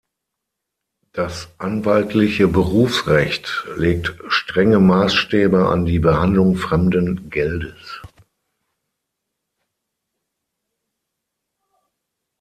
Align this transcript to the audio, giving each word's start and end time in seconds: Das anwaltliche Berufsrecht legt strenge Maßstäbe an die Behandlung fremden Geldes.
Das 1.13 1.49
anwaltliche 1.59 2.47
Berufsrecht 2.47 3.67
legt 3.77 4.15
strenge 4.29 4.79
Maßstäbe 4.79 5.67
an 5.69 5.85
die 5.85 5.99
Behandlung 5.99 6.55
fremden 6.55 7.29
Geldes. 7.29 8.01